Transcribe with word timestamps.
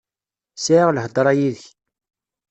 Sɛiɣ 0.63 0.89
lhedra 0.91 1.31
yid-k. 1.39 1.61